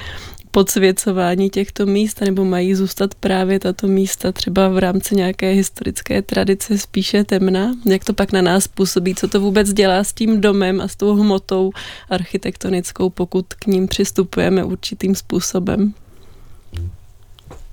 [0.51, 6.79] podsvěcování těchto míst, nebo mají zůstat právě tato místa třeba v rámci nějaké historické tradice
[6.79, 7.73] spíše temná?
[7.87, 9.15] Jak to pak na nás působí?
[9.15, 11.71] Co to vůbec dělá s tím domem a s tou hmotou
[12.11, 15.95] architektonickou, pokud k ním přistupujeme určitým způsobem?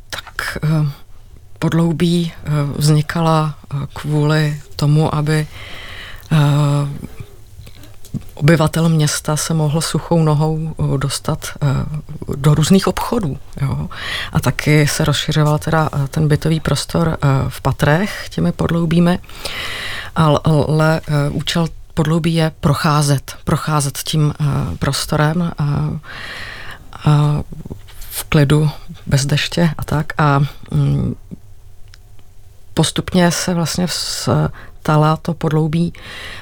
[0.10, 0.92] Tak eh,
[1.60, 5.48] podloubí eh, vznikala eh, kvůli tomu, aby
[8.34, 11.68] obyvatel města se mohl suchou nohou eh, dostat eh,
[12.36, 13.38] do různých obchodů.
[13.62, 13.90] Jo.
[14.34, 17.18] A taky se rozšiřoval teda eh, ten bytový prostor
[17.50, 19.20] v patrech těmi podloubími,
[20.16, 20.40] ale
[21.30, 24.34] účel podloubí je procházet, procházet tím
[24.80, 25.64] prostorem a,
[27.06, 27.42] a
[28.10, 28.70] v klidu,
[29.06, 30.14] bez deště a tak.
[30.18, 30.40] A
[30.72, 31.16] mm,
[32.74, 33.88] postupně se vlastně
[34.88, 35.94] stala to podloubí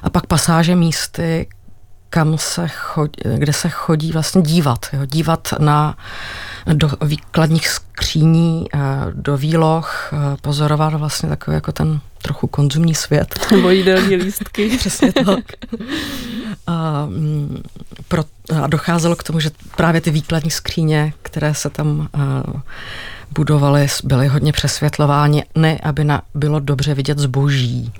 [0.04, 1.48] a pak pasáže místy,
[2.16, 4.86] kam se chodí, kde se chodí vlastně dívat.
[4.94, 5.06] Jo?
[5.06, 5.98] Dívat na
[6.74, 8.80] do výkladních skříní, eh,
[9.14, 13.40] do výloh, eh, pozorovat vlastně takový jako ten trochu konzumní svět.
[13.52, 14.78] Nebo jídelní lístky.
[14.78, 15.46] Přesně tak.
[16.68, 17.64] A, mm,
[18.08, 18.24] pro,
[18.64, 22.62] a docházelo k tomu, že právě ty výkladní skříně, které se tam a, eh,
[23.32, 27.94] budovaly, byly hodně přesvětlovány, ne aby na, bylo dobře vidět zboží.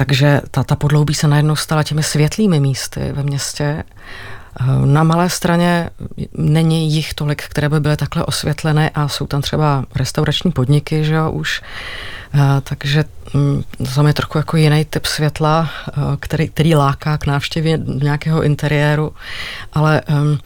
[0.00, 3.84] Takže ta, ta podloubí se najednou stala těmi světlými místy ve městě.
[4.60, 5.90] Eh, na malé straně
[6.34, 11.14] není jich tolik, které by byly takhle osvětlené a jsou tam třeba restaurační podniky, že
[11.14, 11.62] jo, už.
[12.34, 13.62] Eh, takže mm,
[13.94, 19.12] to je trochu jako jiný typ světla, eh, který, který láká k návštěvě nějakého interiéru,
[19.72, 20.38] ale um,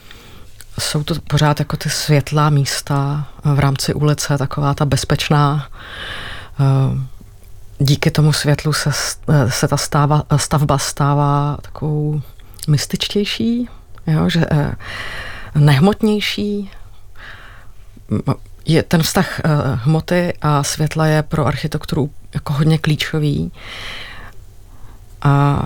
[0.79, 5.69] jsou to pořád jako ty světlá místa v rámci ulice, taková ta bezpečná
[7.79, 8.91] díky tomu světlu se,
[9.49, 12.23] se ta stáva, stavba stává takovou
[12.69, 13.69] mystičtější,
[14.07, 14.75] jo, že eh,
[15.55, 16.71] nehmotnější.
[18.67, 23.53] Je ten vztah eh, hmoty a světla je pro architekturu jako hodně klíčový.
[25.23, 25.63] A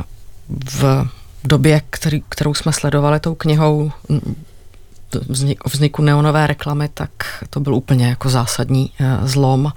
[0.49, 1.09] v
[1.45, 3.93] době, který, kterou jsme sledovali tou knihou
[5.29, 7.11] vznik, o vzniku neonové reklamy, tak
[7.51, 9.73] to byl úplně jako zásadní eh, zlom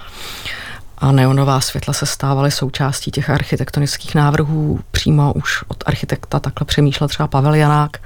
[1.02, 7.10] a neonová světla se stávaly součástí těch architektonických návrhů přímo už od architekta takhle přemýšlel
[7.10, 7.98] třeba Pavel Janák,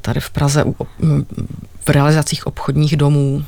[0.00, 0.64] tady v Praze
[1.80, 3.44] v realizacích obchodních domů,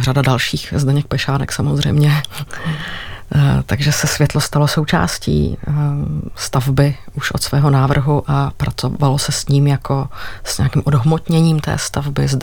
[0.00, 2.22] řada dalších, Zdeněk Pešánek samozřejmě.
[3.66, 5.58] Takže se světlo stalo součástí
[6.34, 10.08] stavby už od svého návrhu a pracovalo se s ním jako
[10.44, 12.38] s nějakým odhmotněním té stavby, s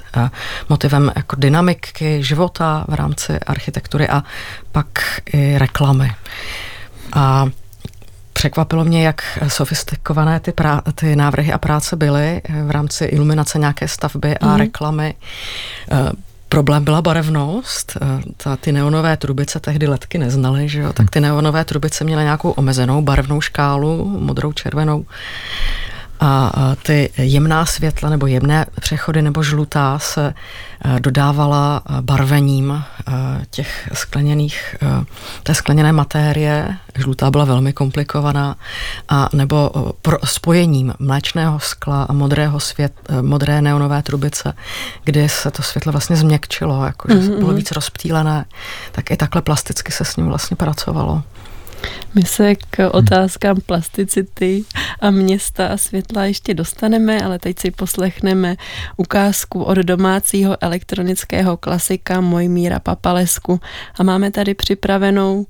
[0.70, 4.24] motivem jako dynamiky života v rámci architektury a
[4.72, 4.88] pak
[5.34, 6.12] i reklamy.
[7.14, 7.46] A
[8.38, 13.88] Překvapilo mě, jak sofistikované ty, prá- ty návrhy a práce byly v rámci iluminace nějaké
[13.88, 14.56] stavby a mm.
[14.56, 15.14] reklamy.
[16.56, 17.98] Problém byla barevnost.
[18.02, 20.94] E, ta, ty neonové trubice tehdy letky neznaly, že jo?
[20.94, 25.06] tak ty neonové trubice měly nějakou omezenou barevnou škálu, modrou, červenou
[26.20, 26.52] a
[26.84, 30.34] ty jemná světla nebo jemné přechody nebo žlutá se
[30.86, 32.84] e, dodávala e, barvením e,
[33.50, 34.76] těch skleněných,
[35.44, 36.78] té skleněné matérie.
[36.96, 38.56] Žlutá byla velmi komplikovaná
[39.10, 44.54] a nebo pro spojením mléčného skla a modrého svět, modré neonové trubice,
[45.04, 47.40] kdy se to světlo vlastně změkčilo, jakože mm-hmm.
[47.40, 48.46] bylo víc rozptýlené,
[48.92, 51.24] tak i takhle plasticky se s ním vlastně pracovalo.
[52.16, 54.64] My se k otázkám plasticity
[55.00, 58.56] a města a světla ještě dostaneme, ale teď si poslechneme
[58.98, 63.60] ukázku od domácího elektronického klasika Mojmíra Papalesku
[64.00, 65.46] a máme tady připravenou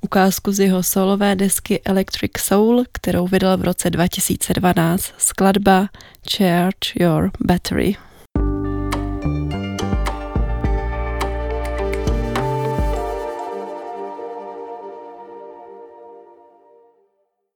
[0.00, 5.88] ukázku z jeho solové desky Electric Soul, kterou vydal v roce 2012 skladba
[6.30, 8.07] Charge Your Battery.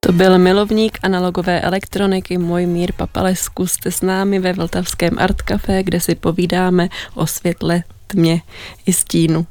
[0.03, 3.67] To byl milovník analogové elektroniky Můj mír Papalesku.
[3.67, 8.41] Jste s námi ve Vltavském Art Café, kde si povídáme o světle, tmě
[8.85, 9.45] i stínu.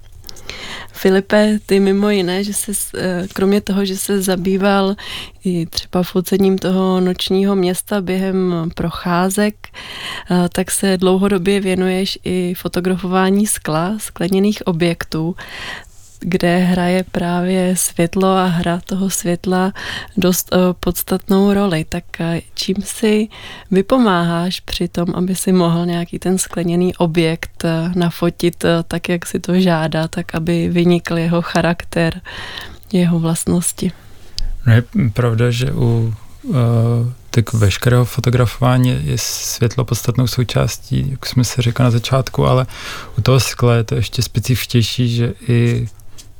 [0.92, 4.96] Filipe, ty mimo jiné, že se, eh, kromě toho, že se zabýval
[5.44, 9.54] i třeba focením toho nočního města během procházek,
[10.30, 15.36] eh, tak se dlouhodobě věnuješ i fotografování skla, skleněných objektů
[16.24, 19.72] kde hraje právě světlo a hra toho světla
[20.16, 21.84] dost uh, podstatnou roli.
[21.88, 23.28] Tak uh, čím si
[23.70, 29.40] vypomáháš při tom, aby si mohl nějaký ten skleněný objekt uh, nafotit tak, jak si
[29.40, 32.20] to žádá, tak aby vynikl jeho charakter,
[32.92, 33.92] jeho vlastnosti?
[34.66, 34.82] No je
[35.12, 36.14] pravda, že u
[37.30, 42.66] tak veškerého fotografování je světlo podstatnou součástí, jak jsme se řekli na začátku, ale
[43.18, 45.88] u toho skla je to ještě specifičtější, že i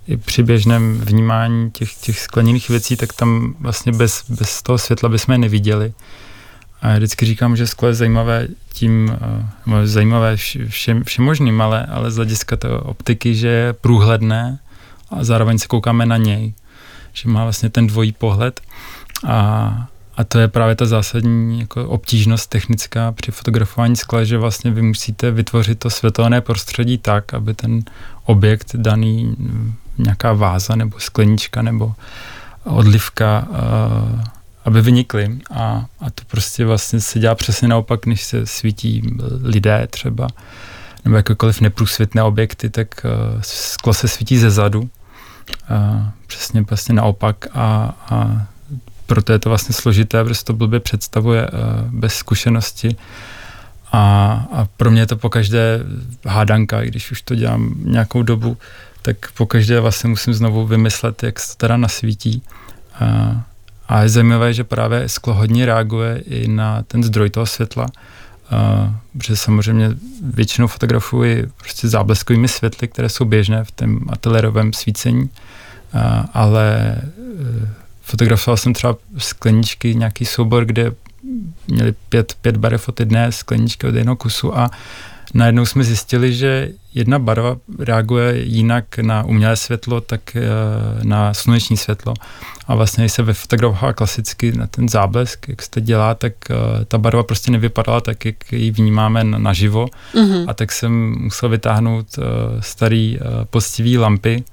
[0.07, 5.09] i při běžném vnímání těch, těch skleněných věcí, tak tam vlastně bez, bez toho světla
[5.09, 5.93] bychom je neviděli.
[6.83, 9.17] A já vždycky říkám, že sklo je zajímavé tím,
[9.67, 10.37] uh, zajímavé
[10.69, 14.59] všem, všemožným, ale, ale z hlediska té optiky, že je průhledné
[15.11, 16.55] a zároveň se koukáme na něj.
[17.13, 18.61] Že má vlastně ten dvojí pohled
[19.27, 19.87] a,
[20.17, 24.83] a to je právě ta zásadní jako obtížnost technická při fotografování skla, že vlastně vy
[24.83, 27.83] musíte vytvořit to světelné prostředí tak, aby ten
[28.25, 29.37] objekt daný
[29.99, 31.95] nějaká váza nebo sklenička nebo
[32.65, 34.21] odlivka, uh,
[34.65, 35.39] aby vynikly.
[35.51, 40.29] A, a to prostě vlastně se dělá přesně naopak, než se svítí lidé třeba,
[41.05, 44.81] nebo jakékoliv neprůsvětné objekty, tak uh, sklo se svítí ze zadu.
[44.81, 44.89] Uh,
[46.27, 48.47] přesně vlastně naopak a, a
[49.07, 51.49] proto je to vlastně složité, protože to blbě představuje
[51.91, 52.97] bez zkušenosti.
[53.93, 54.01] A,
[54.53, 55.81] a pro mě je to pokaždé
[56.27, 58.57] hádanka, když už to dělám nějakou dobu,
[59.03, 62.43] tak pokaždé vlastně musím znovu vymyslet, jak se to teda nasvítí.
[63.01, 63.43] A,
[63.89, 67.87] a je zajímavé, že právě sklo hodně reaguje i na ten zdroj toho světla,
[68.51, 69.91] a, protože samozřejmě
[70.23, 75.31] většinou fotografuji prostě zábleskovými světly, které jsou běžné v tom ateliérovém svícení,
[75.93, 77.03] a, ale e,
[78.03, 80.93] fotografoval jsem třeba skleničky, nějaký soubor, kde
[81.69, 84.71] měli pět, pět barev od jedné skleničky od jednoho kusu a
[85.35, 90.43] najednou jsme zjistili, že jedna barva reaguje jinak na umělé světlo, tak eh,
[91.03, 92.15] na sluneční světlo.
[92.67, 96.85] A vlastně, když se vyfotografovala klasicky na ten záblesk, jak se to dělá, tak eh,
[96.85, 99.87] ta barva prostě nevypadala tak, jak ji vnímáme naživo.
[100.15, 100.45] Mm-hmm.
[100.49, 102.23] A tak jsem musel vytáhnout eh,
[102.61, 104.45] starý postivý lampy,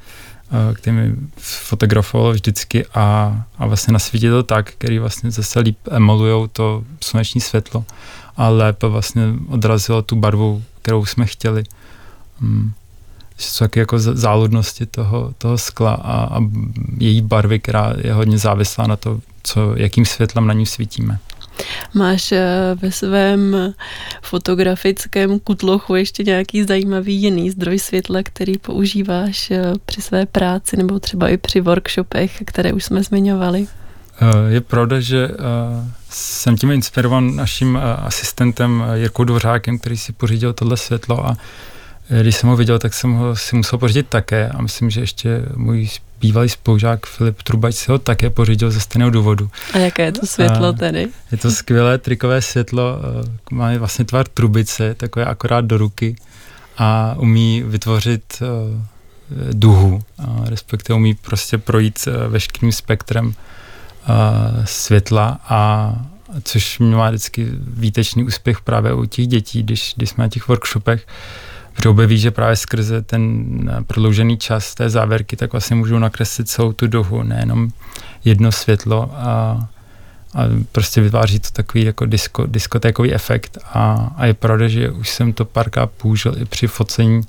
[0.73, 6.47] který mi fotografoval vždycky a, a vlastně nasvítil to tak, který vlastně zase líp emolujou
[6.47, 7.85] to sluneční světlo
[8.39, 11.63] a lépe vlastně odrazilo tu barvu, kterou jsme chtěli.
[12.39, 12.71] Hmm.
[13.37, 16.39] Jsou taky jako záludnosti toho, toho skla a, a
[16.97, 21.19] její barvy, která je hodně závislá na to, co, jakým světlem na ní svítíme.
[21.93, 23.73] Máš eh, ve svém
[24.21, 30.99] fotografickém kutlochu ještě nějaký zajímavý jiný zdroj světla, který používáš eh, při své práci nebo
[30.99, 33.67] třeba i při workshopech, které už jsme zmiňovali?
[34.47, 35.29] Je pravda, že
[36.09, 41.37] jsem tím inspirovan naším asistentem Jirkou Dvořákem, který si pořídil tohle světlo a
[42.21, 45.45] když jsem ho viděl, tak jsem ho si musel pořídit také a myslím, že ještě
[45.55, 45.89] můj
[46.21, 49.49] bývalý spolužák Filip Trubač si ho také pořídil ze stejného důvodu.
[49.73, 51.07] A jaké je to světlo a tedy?
[51.31, 52.99] Je to skvělé trikové světlo,
[53.51, 56.15] má vlastně tvar trubice, takové akorát do ruky
[56.77, 58.41] a umí vytvořit
[59.51, 60.01] duhu,
[60.45, 63.33] respektive umí prostě projít veškerým spektrem
[64.65, 65.93] světla a
[66.43, 70.47] což mě má vždycky výtečný úspěch právě u těch dětí, když, když jsme na těch
[70.47, 71.07] workshopech,
[71.73, 76.73] protože objeví, že právě skrze ten prodloužený čas té závěrky, tak vlastně můžou nakreslit celou
[76.73, 77.69] tu duhu, nejenom
[78.25, 79.67] jedno světlo a,
[80.33, 83.57] a prostě vytváří to takový jako disko, diskotékový efekt.
[83.73, 87.21] A, a je pravda, že už jsem to párkrát použil i při focení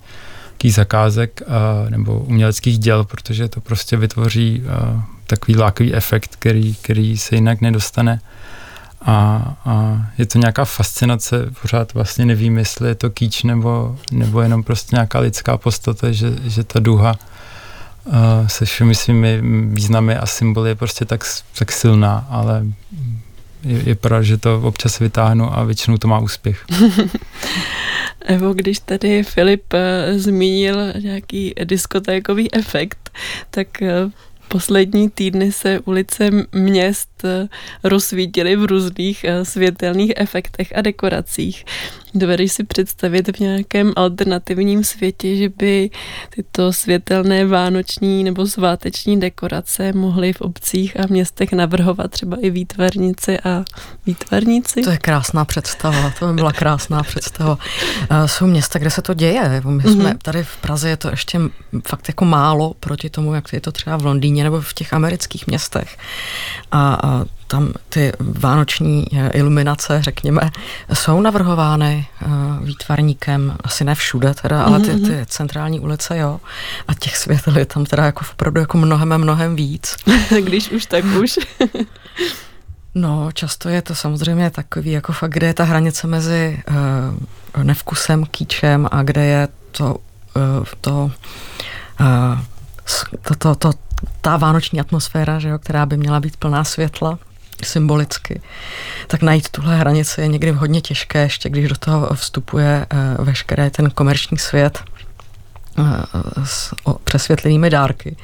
[0.65, 7.19] zakázek a, nebo uměleckých děl, protože to prostě vytvoří a, takový lákavý efekt, který, který
[7.19, 8.21] se jinak nedostane.
[9.03, 9.15] A,
[9.65, 14.63] a je to nějaká fascinace, pořád vlastně nevím, jestli je to kýč nebo, nebo jenom
[14.63, 17.17] prostě nějaká lidská podstata, že, že ta duha
[18.05, 18.15] uh,
[18.47, 19.41] se všemi svými
[19.75, 21.25] významy a symboly je prostě tak,
[21.59, 22.67] tak silná, ale
[23.65, 26.67] je, je pravda, že to občas vytáhnu a většinou to má úspěch.
[28.21, 33.11] Evo, když tady Filip uh, zmínil nějaký diskotékový efekt,
[33.51, 34.13] tak uh,
[34.51, 37.10] poslední týdny se ulice měst
[37.85, 41.65] rozsvítily v různých eh, světelných efektech a dekoracích.
[42.15, 45.91] Dovedeš si představit v nějakém alternativním světě, že by
[46.31, 53.39] tyto světelné vánoční nebo sváteční dekorace mohly v obcích a městech navrhovat třeba i výtvarnici
[53.39, 53.65] a
[54.07, 54.83] výtvarníci?
[54.83, 57.59] To je krásná představa, to by byla krásná představa.
[58.27, 59.63] Jsou města, kde se to děje.
[59.65, 60.19] My jsme mm-hmm.
[60.23, 61.41] tady v Praze je to ještě
[61.87, 65.47] fakt jako málo proti tomu, jak je to třeba v Londýně nebo v těch amerických
[65.47, 65.97] městech.
[66.73, 67.10] A, a
[67.51, 70.51] tam ty vánoční eh, iluminace, řekněme,
[70.95, 76.41] jsou navrhovány uh, výtvarníkem, asi ne všude teda, ale ty, mhm, ty centrální ulice, jo.
[76.89, 79.97] A těch světel je tam teda jako opravdu jako mnohem a mnohem víc.
[80.45, 81.39] Když už, tak už.
[82.95, 86.63] no, často je to samozřejmě takový, jako fakt, kde je ta hranice mezi
[87.57, 89.97] uh, nevkusem, kýčem a kde je to,
[90.37, 91.11] uh, to,
[92.01, 92.39] uh,
[93.23, 93.73] to, to, to,
[94.21, 97.19] ta vánoční atmosféra, že jo, která by měla být plná světla
[97.65, 98.41] symbolicky,
[99.07, 102.87] tak najít tuhle hranici je někdy hodně těžké, ještě když do toho vstupuje
[103.19, 104.83] uh, veškeré ten komerční svět
[105.79, 105.87] uh,
[106.45, 106.75] s
[107.05, 108.17] přesvětlenými dárky.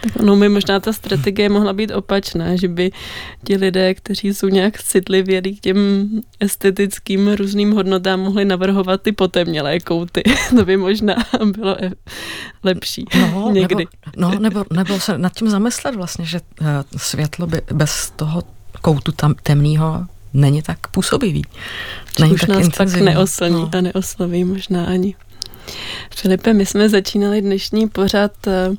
[0.00, 2.90] Tak ono by možná ta strategie mohla být opačná, že by
[3.44, 6.08] ti lidé, kteří jsou nějak citlivělí k těm
[6.40, 10.22] estetickým různým hodnotám, mohli navrhovat ty potemnělé kouty.
[10.56, 11.92] to by možná bylo e-
[12.62, 13.86] lepší no, někdy.
[14.16, 16.64] Nebo, no, nebo, nebo se nad tím zamyslet vlastně, že eh,
[16.96, 18.42] světlo by bez toho
[18.80, 21.44] koutu tam temného není tak působivý.
[22.20, 23.06] Není Už tak nás intenzivní.
[23.06, 23.70] tak neoslní no.
[23.74, 25.14] a neosloví možná ani.
[26.14, 28.70] Filipe, my jsme začínali dnešní pořad eh,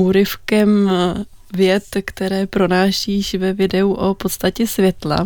[0.00, 1.24] úryvkem eh,
[1.54, 5.16] věd, které pronášíš ve videu o podstatě světla.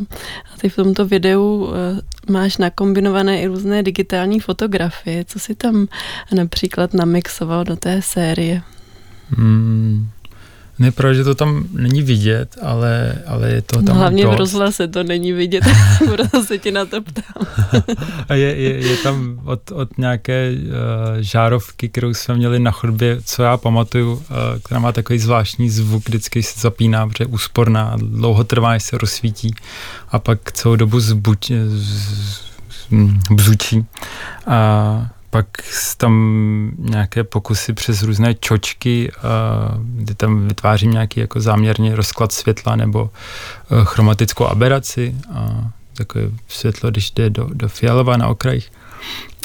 [0.55, 5.25] A ty v tomto videu eh, máš nakombinované i různé digitální fotografie.
[5.25, 5.89] Co si tam
[6.35, 8.63] například namixoval do té série?
[9.29, 10.09] Hmm,
[10.79, 14.35] ne, že to tam není vidět, ale, ale je to tam no, Hlavně dost.
[14.35, 15.65] v rozhlase to není vidět,
[16.15, 17.47] proto se ti na to ptám.
[18.29, 20.61] a je, je, je tam od, od nějaké uh,
[21.21, 24.21] žárovky, kterou jsme měli na chodbě, co já pamatuju, uh,
[24.65, 28.99] která má takový zvláštní zvuk, vždycky se zapíná, protože je úsporná, dlouho trvá, než se
[28.99, 29.55] rozsvítí
[30.09, 32.45] a pak celou dobu zbuč, z,
[33.31, 33.87] bzučí.
[34.47, 35.47] A pak
[35.97, 39.13] tam nějaké pokusy přes různé čočky,
[39.85, 43.11] kdy tam vytvářím nějaký jako záměrně rozklad světla nebo
[43.71, 48.73] e, chromatickou aberaci a takové světlo, když jde do, do fialova na okrajích.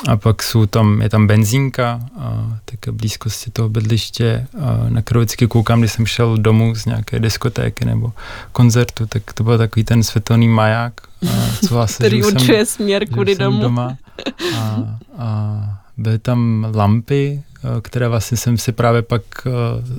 [0.07, 5.19] A pak jsou tam, je tam benzínka, a také blízkosti toho bydliště, a na kterou
[5.19, 8.13] vždycky koukám, když jsem šel domů z nějaké diskotéky nebo
[8.51, 10.93] koncertu, tak to byl takový ten světelný maják,
[11.29, 13.61] a co vlastně, který určuje směr kudy domů.
[13.61, 13.97] Doma
[14.57, 14.77] a,
[15.17, 19.49] a byly tam lampy, eh, které vlastně jsem si právě pak eh,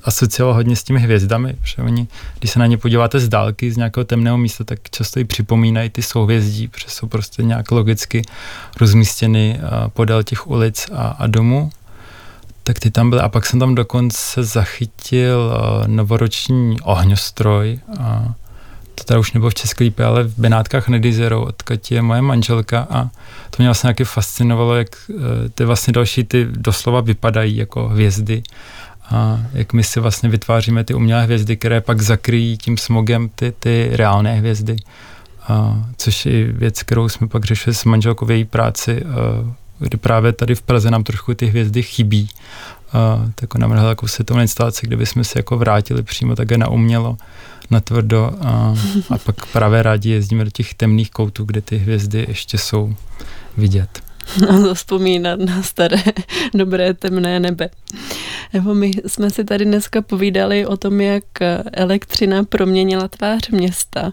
[0.05, 3.77] asocioval hodně s těmi hvězdami, protože oni, když se na ně podíváte z dálky, z
[3.77, 8.23] nějakého temného místa, tak často i připomínají ty souhvězdí, protože jsou prostě nějak logicky
[8.81, 11.71] rozmístěny eh, podél těch ulic a, a domů.
[12.65, 15.55] Tak ty tam byly a pak jsem tam dokonce zachytil
[15.87, 18.35] novoroční ohňostroj, a
[19.01, 22.23] to teda už nebylo v České lípě, ale v Benátkách nad Jizerou, odkud je moje
[22.23, 23.05] manželka a
[23.51, 25.15] to mě vlastně nějaký fascinovalo, jak eh,
[25.49, 28.43] ty vlastně další ty doslova vypadají jako hvězdy
[29.11, 33.53] a jak my si vlastně vytváříme ty umělé hvězdy, které pak zakryjí tím smogem ty,
[33.59, 34.77] ty reálné hvězdy.
[35.49, 39.07] A, což je věc, kterou jsme pak řešili s manželkou v její práci, a,
[39.79, 42.29] kdy právě tady v Praze nám trošku ty hvězdy chybí.
[42.93, 46.69] A, tak ona navrhla takovou světovou instalaci, kde bychom se jako vrátili přímo také na
[46.69, 47.17] umělo,
[47.71, 48.75] na tvrdo a,
[49.11, 52.95] a pak právě rádi jezdíme do těch temných koutů, kde ty hvězdy ještě jsou
[53.57, 54.03] vidět.
[54.49, 56.03] A zaspomínat na staré,
[56.55, 57.71] dobré temné nebe.
[58.53, 61.25] Nebo my jsme si tady dneska povídali o tom, jak
[61.73, 64.11] elektřina proměnila tvář města,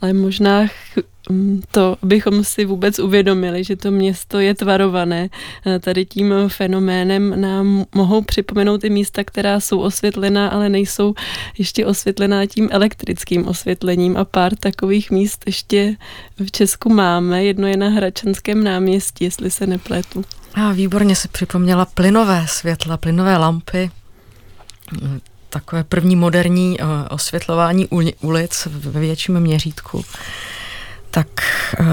[0.00, 0.66] ale možná
[1.70, 5.28] to, abychom si vůbec uvědomili, že to město je tvarované.
[5.66, 11.14] Eh, tady tím fenoménem nám mohou připomenout i místa, která jsou osvětlená, ale nejsou
[11.58, 15.96] ještě osvětlená tím elektrickým osvětlením a pár takových míst ještě
[16.44, 17.44] v Česku máme.
[17.44, 20.24] Jedno je na Hračanském náměstí, jestli se nepletu.
[20.54, 23.90] A výborně si připomněla plynové světla, plynové lampy,
[25.50, 27.88] takové první moderní eh, osvětlování
[28.20, 30.04] ulic ve větším měřítku
[31.10, 31.28] tak
[31.80, 31.84] eh,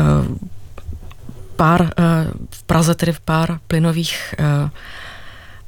[1.56, 1.92] pár, eh,
[2.52, 4.70] v Praze tedy pár plynových eh,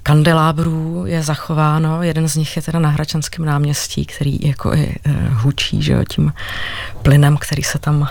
[0.04, 2.04] kandelábrů je zachováno.
[2.04, 4.96] Jeden z nich je teda na Hračanském náměstí, který jako i
[5.30, 6.34] hučí že jo, tím
[7.02, 8.08] plynem, který se tam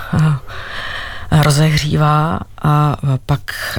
[1.30, 3.78] rozehřívá a pak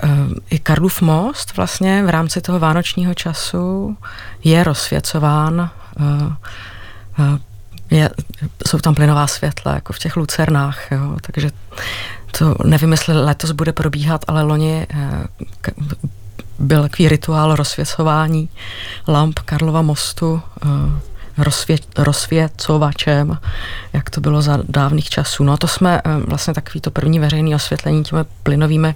[0.49, 3.97] i Karlův most vlastně v rámci toho vánočního času
[4.43, 5.69] je rozsvěcován
[7.91, 8.09] je,
[8.67, 11.51] jsou tam plynová světla, jako v těch lucernách, jo, takže
[12.37, 15.27] to nevím, jestli letos bude probíhat, ale loni eh,
[16.59, 18.49] byl takový rituál rozsvěcování
[19.07, 20.67] lamp Karlova mostu eh,
[21.43, 23.37] rozsvě, rozsvěcovačem,
[23.93, 25.43] jak to bylo za dávných časů.
[25.43, 28.95] No a to jsme eh, vlastně takový to první veřejné osvětlení těmi plynovými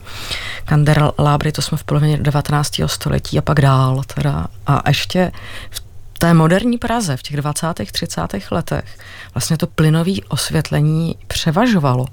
[0.66, 2.82] kandelábry, to jsme v polovině 19.
[2.86, 4.48] století a pak dál teda.
[4.68, 5.32] A ještě
[5.70, 5.93] v
[6.24, 7.68] té moderní Praze v těch 20.
[7.92, 8.22] 30.
[8.52, 8.98] letech
[9.34, 12.06] vlastně to plynové osvětlení převažovalo.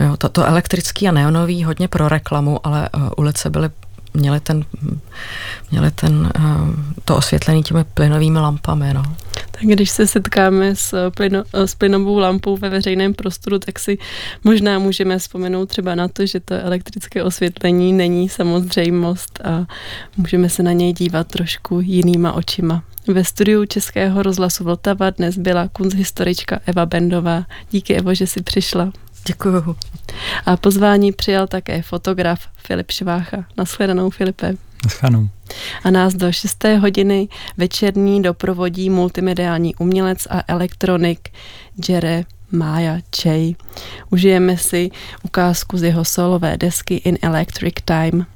[0.00, 3.70] Jo, to, to elektrický a neonový hodně pro reklamu, ale uh, ulice byly
[4.14, 4.64] měli ten,
[5.70, 6.68] měli ten, uh,
[7.04, 8.94] to osvětlení těmi plynovými lampami.
[8.94, 9.02] No.
[9.60, 13.98] Tak když se setkáme s, plyno, s plynovou lampou ve veřejném prostoru, tak si
[14.44, 19.66] možná můžeme vzpomenout třeba na to, že to elektrické osvětlení není samozřejmost a
[20.16, 22.82] můžeme se na něj dívat trošku jinýma očima.
[23.08, 27.44] Ve studiu Českého rozhlasu Vltava dnes byla kunsthistorička Eva Bendová.
[27.70, 28.92] Díky Evo, že jsi přišla.
[29.26, 29.76] Děkuju.
[30.46, 33.44] A pozvání přijal také fotograf Filip Švácha.
[33.56, 34.54] Naschledanou, Filipe.
[34.84, 35.28] Naschledanou.
[35.84, 36.64] A nás do 6.
[36.64, 41.30] hodiny večerní doprovodí multimediální umělec a elektronik
[41.88, 43.54] Jere Maya Chey.
[44.10, 44.90] Užijeme si
[45.22, 48.26] ukázku z jeho solové desky In Electric Time.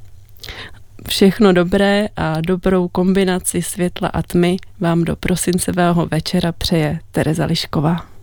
[1.09, 8.18] Všechno dobré a dobrou kombinaci světla a tmy vám do prosincového večera přeje Tereza Lišková.